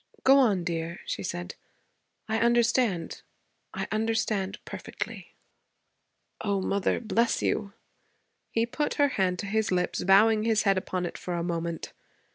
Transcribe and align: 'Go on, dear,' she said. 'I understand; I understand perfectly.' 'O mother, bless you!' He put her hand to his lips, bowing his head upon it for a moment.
'Go 0.23 0.39
on, 0.39 0.63
dear,' 0.63 0.99
she 1.05 1.21
said. 1.21 1.53
'I 2.27 2.39
understand; 2.39 3.21
I 3.71 3.87
understand 3.91 4.57
perfectly.' 4.65 5.35
'O 6.43 6.59
mother, 6.59 6.99
bless 6.99 7.43
you!' 7.43 7.73
He 8.49 8.65
put 8.65 8.95
her 8.95 9.09
hand 9.09 9.37
to 9.37 9.45
his 9.45 9.71
lips, 9.71 10.03
bowing 10.03 10.41
his 10.41 10.63
head 10.63 10.79
upon 10.79 11.05
it 11.05 11.19
for 11.19 11.35
a 11.35 11.43
moment. 11.43 11.93